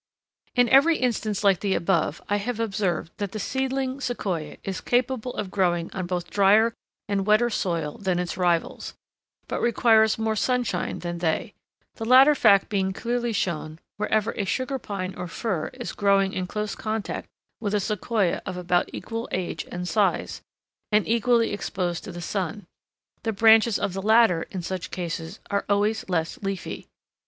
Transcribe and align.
In 0.55 0.67
every 0.69 0.97
instance 0.97 1.43
like 1.43 1.59
the 1.59 1.75
above 1.75 2.23
I 2.27 2.37
have 2.37 2.59
observed 2.59 3.11
that 3.17 3.33
the 3.33 3.39
seedling 3.39 4.01
Sequoia 4.01 4.57
is 4.63 4.81
capable 4.81 5.35
of 5.35 5.51
growing 5.51 5.91
on 5.93 6.07
both 6.07 6.31
drier 6.31 6.73
and 7.07 7.23
wetter 7.27 7.51
soil 7.51 7.99
than 7.99 8.17
its 8.17 8.35
rivals, 8.35 8.95
but 9.47 9.61
requires 9.61 10.17
more 10.17 10.35
sunshine 10.35 10.97
than 11.01 11.19
they; 11.19 11.53
the 11.97 12.05
latter 12.09 12.33
fact 12.33 12.67
being 12.67 12.93
clearly 12.93 13.31
shown 13.31 13.77
wherever 13.97 14.31
a 14.31 14.43
Sugar 14.45 14.79
Pine 14.79 15.13
or 15.13 15.27
fir 15.27 15.67
is 15.75 15.91
growing 15.93 16.33
in 16.33 16.47
close 16.47 16.73
contact 16.73 17.27
with 17.59 17.75
a 17.75 17.79
Sequoia 17.79 18.41
of 18.43 18.57
about 18.57 18.89
equal 18.91 19.29
age 19.31 19.67
and 19.71 19.87
size, 19.87 20.41
and 20.91 21.07
equally 21.07 21.53
exposed 21.53 22.03
to 22.05 22.11
the 22.11 22.21
sun; 22.21 22.65
the 23.21 23.31
branches 23.31 23.77
of 23.77 23.93
the 23.93 24.01
latter 24.01 24.47
in 24.49 24.63
such 24.63 24.89
cases 24.89 25.39
are 25.51 25.63
always 25.69 26.09
less 26.09 26.39
leafy. 26.41 26.87